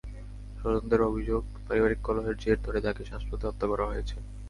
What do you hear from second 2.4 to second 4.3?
জের ধরে তাঁকে শ্বাসরোধে হত্যা করা হয়েছে।